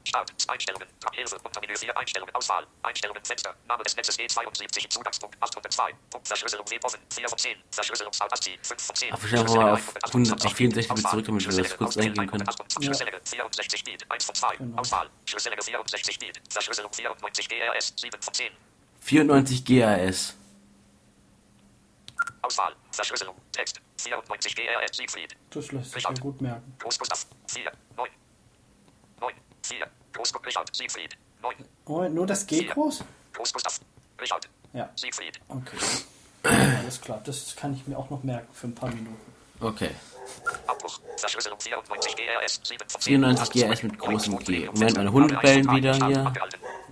Start. 0.05 0.31
Einstellungen. 0.49 0.87
Hilfe. 1.13 1.39
Untermenü 1.43 1.75
4. 1.75 1.97
Einstellungen. 1.97 2.35
Auswahl. 2.35 2.67
Einstellungen 2.83 3.25
Fenster. 3.25 3.55
Name 3.67 3.83
des 3.83 3.97
Netzes 3.97 4.19
E72. 4.19 4.91
Zugangspunkt 4.91 5.37
802. 5.41 5.95
Punkt 6.11 6.29
Verschlüsselung 6.29 6.69
W 6.69 6.79
offen. 6.83 7.01
4 7.15 7.29
von 7.29 7.39
10. 7.39 7.57
Verschlüsselungsart 7.71 8.33
ASCII 8.33 8.59
5 8.63 8.83
von 8.83 8.95
10. 8.95 9.09
Ach, 9.13 9.23
wir 9.23 9.29
stellen 9.29 9.43
einfach 9.43 9.57
mal 9.57 9.73
auf 9.73 9.95
100 10.09 10.47
auf 10.47 10.53
64 10.53 10.95
Bit 10.95 11.09
zurück, 11.09 11.25
damit 11.25 11.57
wir 11.57 11.63
das 11.63 11.77
kurz 11.79 11.97
eingehen 11.97 12.27
können. 12.27 12.45
Schlüsselige 12.83 13.21
64 13.25 13.85
Bit. 13.85 14.07
1 14.11 14.25
von 14.25 14.35
2. 14.35 14.57
Genau. 14.57 14.79
Auswahl. 14.81 15.09
Schlüsselige 15.25 15.63
64 15.63 16.19
Bit. 16.19 16.43
Verschlüsselung 16.51 16.93
94 16.93 17.49
GRS 17.49 17.95
7 17.97 18.21
von 18.21 18.35
10. 18.35 18.53
94 19.01 19.65
GAS. 19.65 20.37
Auswahl. 22.41 22.75
Verschlüsselung. 22.91 23.37
Text. 23.53 23.81
94 23.99 24.57
GRS 24.57 24.97
Siegfried. 24.97 25.37
Das 25.51 25.73
lässt 25.73 25.93
sich 25.93 26.03
ja 26.03 26.11
gut 26.13 26.41
merken. 26.41 26.75
Groß 26.79 26.99
Gustav. 26.99 27.27
4. 27.49 27.71
9. 27.97 28.09
9. 29.21 29.35
4. 29.63 29.87
Groß 30.13 30.33
Richard. 30.47 30.75
Siegfried. 30.75 31.17
9. 31.43 31.55
Oh, 31.87 32.09
nur 32.09 32.27
das 32.27 32.47
G 32.47 32.65
groß? 32.65 33.05
Groß 33.33 33.53
Gustav. 33.53 33.81
Richard. 34.21 34.49
Ja, 34.73 34.91
Siegfried. 34.97 35.41
okay. 35.49 35.77
Alles 36.79 37.01
klar, 37.01 37.21
das 37.25 37.55
kann 37.55 37.75
ich 37.75 37.87
mir 37.87 37.97
auch 37.97 38.11
noch 38.11 38.23
merken 38.23 38.53
für 38.53 38.67
ein 38.67 38.75
paar 38.75 38.89
Minuten. 38.91 39.33
Okay. 39.61 39.91
Abbruch. 40.67 41.01
Verschlüsselung 41.17 41.61
94 41.61 42.17
GRS 42.17 42.61
7 42.63 42.89
von 42.89 43.01
10. 43.01 43.21
94 43.21 43.63
GRS 43.63 43.83
mit 43.83 43.99
großem 43.99 44.39
G. 44.39 44.67
Moment, 44.67 44.97
meine 44.97 45.13
Hunde 45.13 45.35
bellen 45.37 45.71
wieder 45.71 45.95
hier. 45.95 46.33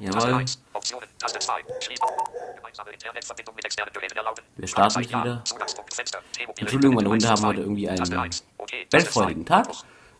Jawohl. 0.00 0.44
Optionen. 0.72 1.08
Taste 1.18 1.38
2. 1.38 1.64
Schließen. 1.80 2.06
Gemeinsame 2.56 2.90
Internetverbindung 2.90 3.54
mit 3.54 3.64
externen 3.64 3.92
Geräten 3.92 4.16
erlauben. 4.16 4.42
Wir 4.56 4.68
starten 4.68 4.98
eins, 4.98 5.08
wieder. 5.08 5.44
Entschuldigung, 6.58 6.94
meine 6.96 7.08
Hunde 7.08 7.28
haben 7.28 7.44
heute 7.44 7.60
irgendwie 7.60 7.88
einen 7.88 8.30
bellfreudigen. 8.90 9.44
Tag. 9.44 9.68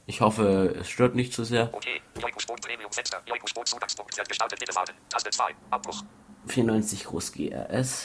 Ich 0.07 0.21
hoffe, 0.21 0.75
es 0.81 0.89
stört 0.89 1.15
nicht 1.15 1.33
zu 1.33 1.45
sehr. 1.45 1.73
Okay. 1.73 2.03
Joikus-Boot 2.21 2.61
Premium 2.61 2.91
Fenster. 2.91 3.23
Joikus-Boot 3.27 3.69
Zugangspunkt 3.69 4.17
wird 4.17 4.29
gestartet. 4.29 4.59
Bitte 4.59 4.75
warten. 4.75 4.93
Taste 5.09 5.31
2. 5.31 5.55
Abbruch. 5.71 6.03
94 6.47 7.05
groß 7.05 7.33
GRS. 7.33 7.41
Joikus-Boot 7.41 7.49
ist 7.71 7.97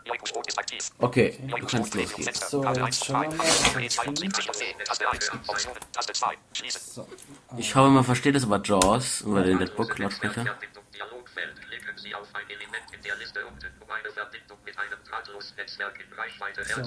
Okay, 0.99 1.38
du 1.43 1.67
kannst 1.67 1.95
losgehen. 1.95 2.35
So, 2.35 2.64
jetzt 2.64 2.83
1 2.83 2.99
von 2.99 3.07
schauen 3.07 3.23
wir 3.23 3.31
2. 3.31 3.37
mal, 3.37 3.38
was 3.38 3.75
wir 3.75 3.83
jetzt 3.83 4.00
E72 4.00 4.85
Taste 4.85 5.11
1. 5.11 5.33
Optionen. 5.33 5.81
Taste 5.93 6.12
2. 6.12 6.37
Schließen. 6.52 6.81
So, 6.81 7.09
Ich 7.57 7.75
hoffe, 7.75 7.90
man 7.90 8.05
versteht 8.05 8.35
es 8.37 8.45
über 8.45 8.61
JAWS, 8.62 9.23
über 9.23 9.43
den 9.43 9.59
um 9.59 9.61
in 16.00 16.12
Reichweite 16.12 16.64
So, 16.64 16.81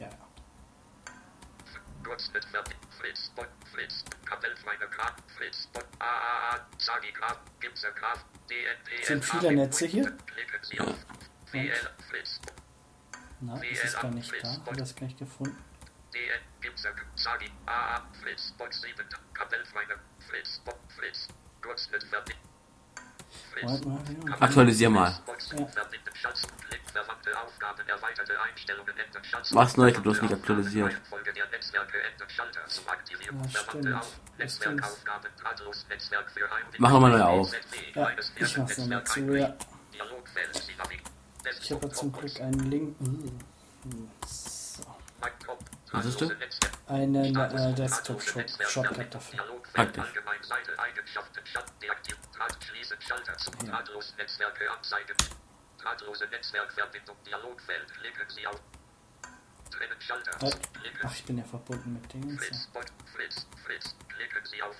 ja. 0.00 0.10
Kurznet 2.04 2.44
Verbindung. 2.44 2.86
Fritz, 2.98 3.30
Fritz, 3.72 4.04
Kapellfreine 4.24 4.88
Grad, 4.88 5.14
Fritz, 5.36 5.66
Bot, 5.72 5.84
AAA, 5.98 6.66
Sagi 6.78 7.12
Grad, 7.12 7.38
Gimser 7.60 7.92
Grad, 7.92 8.18
DNP. 8.18 8.35
Sind 9.02 9.24
viele 9.24 9.52
Netze 9.52 9.86
hier? 9.86 10.16
WL, 11.52 11.72
Fritz, 12.08 12.40
Na, 13.40 13.60
ist 13.62 13.84
es 13.84 13.94
gar 13.98 14.10
nicht 14.10 14.32
da? 14.42 14.52
Hat 14.66 14.80
das 14.80 14.94
gleich 14.94 15.16
gefunden? 15.16 15.56
Sagi, 17.14 17.50
AA, 17.66 18.02
Fritz, 18.22 18.52
Bot 18.58 18.72
7, 18.72 18.94
Kapellfreine, 19.32 19.94
Fritz, 20.28 20.60
Bot, 20.64 20.78
Fritz, 20.96 21.28
Kurznet 21.62 22.04
Verbindung. 22.04 22.45
Aktualisier 24.40 24.90
mal. 24.90 25.18
Was 29.52 29.76
neu, 29.76 29.92
du 29.92 30.10
hast 30.10 30.22
nicht 30.22 30.34
aktualisiert. 30.34 30.92
Ja. 33.82 34.02
Mach 36.78 36.90
nochmal 36.90 37.10
neu 37.12 37.22
auf. 37.22 37.52
Ja, 37.94 38.10
ich 38.36 38.56
mach's 38.56 38.78
nochmal 38.78 39.04
zu, 39.04 39.36
ja. 39.36 39.54
Ich 41.60 41.72
habe 41.72 41.88
zum 41.90 42.12
Glück 42.12 42.40
einen 42.40 42.70
Link. 42.70 42.96
Uh, 43.00 43.30
so. 44.26 44.55
Was 45.92 46.04
ist 46.06 46.20
das? 46.20 46.30
Einen 46.88 47.14
äh, 47.14 47.32
dafür. 49.14 49.40
Draht 52.36 52.64
schließen 52.64 53.00
Schalter 53.00 53.36
zum 53.38 53.54
Ja. 53.66 53.72
drahtlosen 53.72 54.16
Netzwerke 54.16 54.70
anzeigen. 54.70 55.16
Drahtlose 55.78 56.26
Netzwerkverbindung 56.28 57.16
Dialogfeld 57.24 57.92
klicken 57.94 58.28
Sie 58.28 58.46
auf 58.46 58.60
Trennen 59.70 60.00
Schalter. 60.00 60.46
Äh, 60.46 60.50
Ach, 61.02 61.12
ich 61.14 61.24
bin 61.24 61.38
ja 61.38 61.44
verbunden 61.44 61.92
mit 61.94 62.12
Dingen. 62.12 62.38
Fritz, 62.38 62.64
So. 62.64 62.70
Bot, 62.72 62.86
Fritz, 63.14 63.46
Fritz, 63.64 63.94
klicken 64.08 64.44
Sie 64.44 64.62
auf 64.62 64.76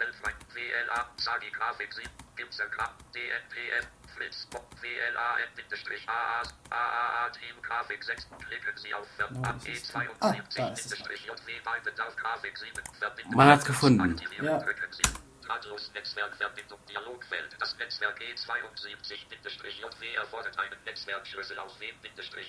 Kapellfreund, 0.00 0.36
WLA, 0.52 1.06
Sagi 1.16 1.50
Grafik 1.56 1.92
7, 1.92 2.04
Gimser 2.36 2.66
Graf, 2.68 2.92
DNPF, 3.14 3.86
Fritz, 4.14 4.46
WLA, 4.52 5.36
Bindestrich, 5.56 6.06
AA, 6.06 6.42
AAA, 6.70 7.30
Team 7.30 7.56
Grafik 7.62 8.04
6, 8.04 8.28
klicken 8.46 8.76
Sie 8.76 8.92
auf 8.92 9.06
Verband 9.16 9.46
das 9.46 9.64
ist 9.68 9.90
E72, 9.96 10.08
Ah, 10.20 10.32
da 10.32 10.68
ist 10.68 10.84
es. 10.84 10.90
Bindestrich, 10.90 11.24
JW 11.24 11.60
bei 11.64 11.80
Bedarf 11.80 12.14
Grafik 12.16 12.58
7, 12.58 12.72
Verbindung. 12.98 13.34
Man 13.36 13.48
hat's 13.48 13.64
gefunden. 13.64 14.00
Aktivieren, 14.12 14.44
Ja. 14.44 14.58
drücken 14.58 14.92
Sie. 14.92 15.02
Drahtlos 15.46 15.90
Netzwerkverbindung 15.94 16.78
Dialogfeld. 16.86 17.56
Das 17.58 17.74
Netzwerk 17.78 18.20
E72-JW 18.20 20.14
erfordert 20.16 20.58
einen 20.58 20.76
Netzwerkschlüssel 20.84 21.58
aus 21.58 21.78
W- 21.80 21.94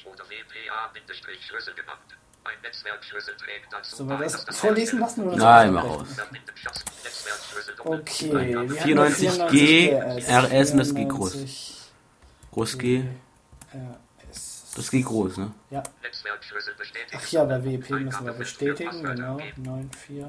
oder 0.05 0.25
WPA-Schlüssel 0.29 1.75
genannt. 1.75 2.17
Ein 2.43 2.59
Netzwerkschlüssel 2.61 3.35
trägt 3.35 3.71
dazu 3.73 3.97
Sollen 3.97 4.09
wir 4.09 4.17
bei, 4.17 4.23
das 4.23 4.57
vorlesen 4.57 4.99
lassen 4.99 5.27
oder 5.27 5.35
Nein, 5.37 5.73
mach 5.73 5.83
aus. 5.83 6.13
Verbindung 6.15 6.55
Schatz- 6.55 6.83
Netzwerkschlüssel 7.03 7.31
doppelt- 7.33 7.46
Okay, 7.79 8.31
wir 8.31 8.59
haben 8.59 8.69
94 8.69 9.37
noch 9.37 9.51
G, 9.51 9.87
94 9.89 10.29
RS 10.29 10.71
und 10.71 10.77
das 10.77 10.95
G 10.95 11.05
groß. 11.05 11.31
94 11.31 11.77
Groß 12.51 12.77
G. 12.77 13.03
RS. 13.73 14.73
Das 14.75 14.91
G 14.91 15.01
groß, 15.01 15.37
ne? 15.37 15.51
Ja. 15.69 15.83
Ach 17.13 17.27
ja, 17.29 17.43
bei 17.43 17.63
WP 17.63 17.89
müssen 17.91 18.25
wir 18.25 18.33
bestätigen, 18.33 19.03
genau. 19.03 19.37
geben. 19.37 19.63
94 19.63 20.25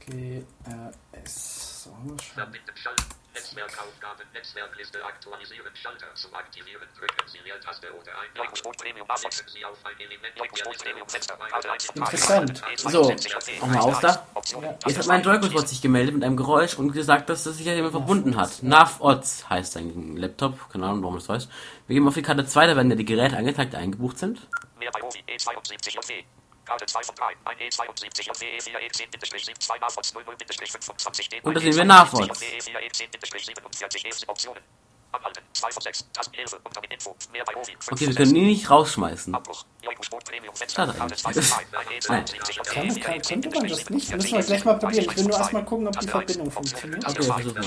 GRS. 0.00 1.84
So, 1.84 1.90
mal 1.90 2.16
schauen. 2.20 2.34
Verbinden 2.34 2.76
Schalter. 2.76 3.04
Netzwerkaufgaben, 3.34 4.26
Netzwerkliste 4.34 5.04
aktualisieren, 5.04 5.74
Schalter 5.74 6.14
zum 6.14 6.34
Aktivieren, 6.34 6.86
drücken 6.98 7.28
Sie 7.28 7.38
Leertaste 7.38 7.86
oder 7.92 8.12
ein 8.18 8.28
Joikus-Boot 8.36 8.76
Premium 8.76 9.06
Klicken 9.08 9.48
Sie 9.48 9.64
auf 9.64 9.78
ein 9.84 9.98
Element 9.98 10.36
Joikus-Boot 10.36 10.78
Premium 10.78 11.08
Fenster, 11.08 11.36
Karte 11.36 11.72
1 11.72 11.86
von 11.86 11.94
drei. 11.94 12.04
Interessant. 12.04 12.62
So, 12.76 13.14
nochmal 13.60 13.78
aus 13.78 14.00
da. 14.00 14.26
Jetzt 14.86 14.98
hat 14.98 15.06
mein 15.06 15.22
Joycos 15.22 15.70
sich 15.70 15.80
gemeldet 15.80 16.14
mit 16.14 16.24
einem 16.24 16.36
Geräusch 16.36 16.74
und 16.74 16.92
gesagt, 16.92 17.30
dass 17.30 17.44
das 17.44 17.56
sich 17.56 17.66
ja 17.66 17.74
jemand 17.74 17.92
verbunden 17.92 18.36
hat. 18.36 18.62
NavOdds 18.62 19.48
heißt 19.48 19.72
sein 19.72 20.16
Laptop, 20.16 20.70
keine 20.70 20.86
Ahnung, 20.86 21.02
warum 21.02 21.14
das 21.16 21.28
weiß. 21.28 21.48
Wir 21.86 21.94
gehen 21.94 22.06
auf 22.06 22.14
die 22.14 22.22
Karte 22.22 22.44
2, 22.44 22.66
da 22.66 22.76
werden 22.76 22.90
ja 22.90 22.96
die 22.96 23.04
Geräte 23.04 23.36
angezeigt, 23.36 23.72
die 23.72 23.76
eingebucht 23.78 24.18
sind. 24.18 24.46
Mehr 24.78 24.90
bei 24.90 25.02
Ovi, 25.02 25.24
E72 25.26 25.94
JW. 25.94 26.24
Karte 26.64 26.86
2 26.86 27.02
von 27.02 27.14
3, 27.14 27.24
ein 27.44 27.56
E72 27.58 28.22
JW 28.22 28.58
E4 28.58 28.78
E10-7, 28.90 29.58
2 29.58 29.78
Navots 29.78 30.14
00-25 30.14 31.30
D. 31.30 31.40
Und 31.42 31.54
da 31.54 31.60
sehen 31.60 31.76
wir 31.76 31.84
Navots. 31.84 32.40
E4 32.40 32.78
E10-47 32.78 34.06
E 34.06 34.28
Optionen. 34.28 34.62
Anhalten, 35.12 35.42
2 35.52 35.70
von 35.72 35.82
6, 35.82 36.06
Tastenhilfe, 36.14 36.58
unter 36.64 36.80
mit 36.80 36.90
Info, 36.90 37.14
mehr 37.32 37.44
bei 37.44 37.54
Ovi, 37.54 37.72
5 37.72 37.92
Okay, 37.92 38.06
wir 38.06 38.14
können 38.14 38.30
6. 38.30 38.38
ihn 38.38 38.46
nicht 38.46 38.70
rausschmeißen. 38.70 39.34
Abbruch, 39.34 39.66
Joikus-Boot 39.82 40.24
Premium 40.24 40.54
Fenster, 40.54 40.86
Schade 40.86 40.98
Karte 40.98 41.16
2 41.16 41.28
eigentlich. 41.28 41.46
von 41.46 41.64
3, 41.68 42.16
ein 42.16 42.24
E72 42.24 42.50
JW 42.50 42.62
Kann, 42.64 42.88
E4 42.88 43.00
kann, 43.02 43.20
könnte 43.22 43.50
man 43.50 43.68
das 43.68 43.90
nicht? 43.90 44.08
E10-7, 44.08 44.16
Müssen 44.16 44.32
wir 44.32 44.42
gleich 44.42 44.64
mal 44.64 44.78
probieren. 44.78 45.04
Ich 45.04 45.16
will 45.16 45.24
nur 45.24 45.36
erstmal 45.36 45.64
gucken, 45.66 45.86
ob 45.88 46.00
die 46.00 46.08
Verbindung 46.08 46.50
funktioniert. 46.50 47.06
Okay, 47.06 47.22
versuchen 47.22 47.54
wir. 47.56 47.62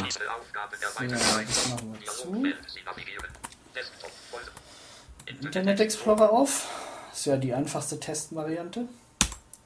Das 3.75 3.91
Folder. 4.31 4.51
Internet 5.27 5.79
Explorer 5.81 6.31
auf. 6.31 6.67
Ist 7.15 7.27
ja 7.27 7.37
die 7.37 7.53
einfachste 7.53 7.97
Testvariante. 7.97 8.89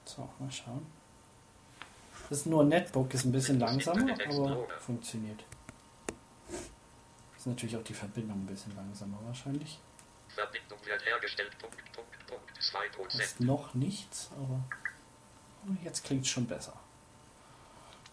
So, 0.05 0.29
mal 0.37 0.51
schauen. 0.51 0.85
Das 2.29 2.41
ist 2.41 2.45
nur 2.45 2.61
ein 2.61 2.67
Netbook, 2.67 3.11
ist 3.11 3.25
ein 3.25 3.31
bisschen 3.31 3.59
langsamer, 3.59 4.13
aber 4.27 4.67
funktioniert. 4.79 5.43
Ist 7.35 7.47
natürlich 7.47 7.75
auch 7.75 7.83
die 7.83 7.95
Verbindung 7.95 8.37
ein 8.37 8.45
bisschen 8.45 8.75
langsamer 8.75 9.17
wahrscheinlich. 9.25 9.79
Verbindung 10.27 10.77
wird 10.85 11.03
hergestellt. 11.03 11.57
Punkt, 11.57 11.75
Punkt, 11.91 12.27
Punkt. 12.27 13.13
2%. 13.17 13.19
Ist 13.19 13.39
noch 13.39 13.73
nichts, 13.73 14.29
aber 14.37 14.63
jetzt 15.83 16.03
klingt 16.03 16.25
es 16.25 16.29
schon 16.29 16.45
besser. 16.45 16.73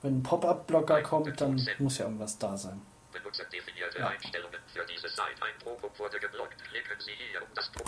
Wenn 0.01 0.21
ein 0.21 0.23
Pop-up-Blocker 0.23 1.03
kommt, 1.03 1.39
dann 1.43 1.61
muss 1.79 1.99
ja 1.99 2.07
irgendwas 2.07 2.39
da 2.39 2.57
sein. 2.57 2.81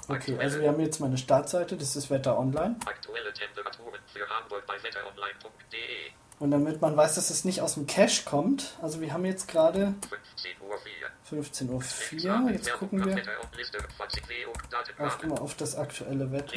Okay, 0.09 0.39
also 0.39 0.61
wir 0.61 0.69
haben 0.69 0.81
jetzt 0.81 1.01
meine 1.01 1.19
Startseite, 1.19 1.77
das 1.77 1.95
ist 1.97 2.11
Wetter 2.11 2.39
Online. 2.39 2.77
Aktuelle 2.87 3.33
Temperaturen 3.33 4.01
für 4.13 4.27
Hamburg 4.29 4.67
bei 4.67 4.83
wetteronline.de. 4.83 6.11
Und 6.39 6.53
damit 6.53 6.81
man 6.81 6.97
weiß, 6.97 7.17
dass 7.17 7.31
es 7.31 7.45
nicht 7.45 7.63
aus 7.63 7.75
dem 7.75 7.87
Cache 7.87 8.25
kommt, 8.25 8.79
also 8.81 9.01
wir 9.01 9.13
haben 9.13 9.25
jetzt 9.25 9.49
gerade 9.49 9.95
15.04 10.09 10.63
Uhr. 10.63 11.41
15.04 11.43 12.45
Uhr, 12.45 12.51
jetzt 12.51 12.73
gucken 12.75 13.05
wir 13.05 13.17
Liste 13.57 13.79
20 13.97 14.47
und 14.47 14.57
auf, 14.57 14.69
Datenrahmen. 14.71 15.29
mal 15.29 15.41
auf 15.41 15.57
das 15.57 15.77
aktuelle 15.77 16.31
Wetter. 16.31 16.55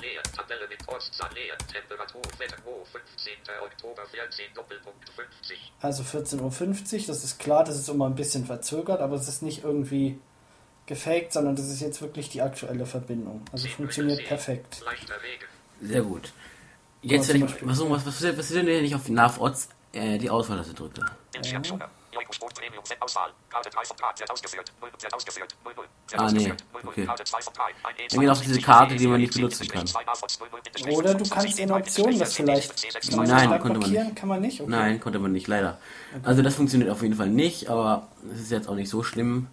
Leer, 0.00 0.22
Tabelle 0.34 0.68
mit 0.68 0.86
Ortszeit, 0.88 1.32
leer. 1.34 1.56
Temperatur, 1.72 2.20
Wetter, 2.38 2.56
Wo, 2.64 2.84
15. 2.84 3.32
Oktober, 3.64 4.02
14, 4.06 4.46
Doppelpunkt, 4.54 5.08
50. 5.08 5.72
Also 5.80 6.02
14.50 6.02 6.40
Uhr, 7.00 7.06
das 7.06 7.24
ist 7.24 7.38
klar, 7.38 7.64
das 7.64 7.76
ist 7.76 7.88
immer 7.88 8.06
ein 8.06 8.14
bisschen 8.14 8.44
verzögert, 8.44 9.00
aber 9.00 9.16
es 9.16 9.26
ist 9.28 9.42
nicht 9.42 9.64
irgendwie 9.64 10.18
gefaked, 10.86 11.32
sondern 11.32 11.56
das 11.56 11.66
ist 11.68 11.80
jetzt 11.80 12.00
wirklich 12.02 12.28
die 12.28 12.42
aktuelle 12.42 12.86
Verbindung. 12.86 13.42
Also 13.52 13.68
funktioniert 13.68 14.24
perfekt. 14.26 14.82
Leichter 14.84 15.14
Wege. 15.22 15.46
Sehr 15.80 16.02
gut. 16.02 16.32
Jetzt, 17.02 17.28
wenn 17.28 17.36
ich, 17.36 17.42
Beispiel- 17.44 17.68
was, 17.68 17.80
was, 17.80 18.06
was, 18.06 18.22
was 18.22 18.38
ist 18.50 18.54
denn, 18.54 18.66
wenn 18.66 18.84
ich 18.84 18.94
auf 18.94 19.08
NAV-Odds 19.08 19.68
äh, 19.92 20.18
die 20.18 20.28
Auswahltaste 20.30 20.74
drücke? 20.74 21.04
Bildschirmschoner. 21.32 21.84
Joico 21.84 21.95
Sport 22.32 22.54
Premium 22.54 22.84
Set 22.84 23.00
Auswahl. 23.00 23.30
Karte 23.48 23.70
3 23.70 23.84
von 23.84 23.96
3 23.96 24.06
wird 24.20 24.30
ausgeführt. 24.30 24.72
0 24.80 24.90
wird 25.00 25.14
ausgeführt. 25.14 25.56
0 25.64 25.74
0 25.74 25.84
wird 26.08 26.20
Ah, 26.20 26.24
nee. 26.30 26.36
ausgeführt. 26.38 26.64
0 26.72 26.82
0 26.82 26.90
Okay. 26.92 27.06
Karte 27.06 27.24
2 27.24 27.40
von 27.42 27.52
3. 27.54 27.62
Ein 27.62 27.94
E 27.98 28.08
Dann 28.10 28.20
geht 28.20 28.30
auf 28.30 28.40
diese 28.40 28.60
Karte, 28.60 28.96
die 28.96 29.06
man 29.06 29.20
nicht 29.20 29.34
benutzen 29.34 29.68
kann. 29.68 29.84
Oder 30.90 31.14
du 31.14 31.28
kannst 31.28 31.58
in 31.58 31.70
Optionen 31.70 32.18
das 32.18 32.34
vielleicht 32.34 32.72
Nein, 33.16 33.60
konnte 33.60 33.78
man 33.80 33.90
nicht. 33.90 34.16
kann 34.16 34.28
man 34.28 34.40
nicht? 34.40 34.60
Okay. 34.60 34.70
Nein, 34.70 35.00
konnte 35.00 35.18
man 35.18 35.32
nicht, 35.32 35.46
leider. 35.48 35.78
Also 36.22 36.42
das 36.42 36.54
funktioniert 36.54 36.90
auf 36.90 37.02
jeden 37.02 37.14
Fall 37.14 37.28
nicht, 37.30 37.68
aber 37.68 38.08
es 38.32 38.40
ist 38.40 38.50
jetzt 38.50 38.68
auch 38.68 38.74
nicht 38.74 38.88
so 38.90 39.02
schlimm, 39.02 39.48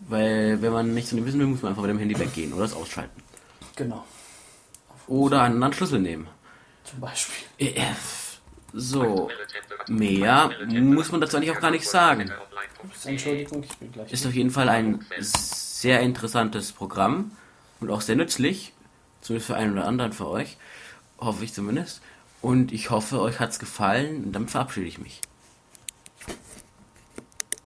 weil 0.00 0.60
wenn 0.62 0.72
man 0.72 0.94
nichts 0.94 1.10
von 1.10 1.18
dem 1.18 1.26
wissen 1.26 1.38
will, 1.40 1.46
muss 1.46 1.62
man 1.62 1.70
einfach 1.70 1.82
mit 1.82 1.90
dem 1.90 1.98
Handy 1.98 2.18
weggehen 2.18 2.52
oder 2.52 2.64
es 2.64 2.74
ausschalten. 2.74 3.22
Genau, 3.76 4.04
Oder 5.06 5.42
einen 5.42 5.54
anderen 5.54 5.72
Schlüssel 5.72 6.00
nehmen. 6.00 6.28
zum 6.84 7.00
Beispiel. 7.00 7.36
Äh, 7.58 7.80
So, 8.72 9.30
mehr 9.88 10.50
muss 10.70 11.12
man 11.12 11.20
dazu 11.20 11.36
eigentlich 11.36 11.50
auch 11.50 11.60
gar 11.60 11.70
nicht 11.70 11.88
sagen. 11.88 12.30
Entschuldigung, 13.04 13.62
ich 13.62 13.76
bin 13.76 13.92
gleich. 13.92 14.12
Ist 14.12 14.26
auf 14.26 14.34
jeden 14.34 14.50
Fall 14.50 14.68
ein 14.68 15.04
sehr 15.20 16.00
interessantes 16.00 16.72
Programm 16.72 17.32
und 17.80 17.90
auch 17.90 18.00
sehr 18.00 18.16
nützlich, 18.16 18.72
zumindest 19.20 19.48
für 19.48 19.56
einen 19.56 19.72
oder 19.72 19.86
anderen 19.86 20.12
für 20.12 20.28
euch, 20.28 20.56
hoffe 21.18 21.44
ich 21.44 21.52
zumindest. 21.52 22.00
Und 22.40 22.72
ich 22.72 22.90
hoffe, 22.90 23.20
euch 23.20 23.38
hat's 23.38 23.58
gefallen 23.58 24.24
und 24.24 24.32
damit 24.32 24.50
verabschiede 24.50 24.86
ich 24.86 24.98
mich. 24.98 25.20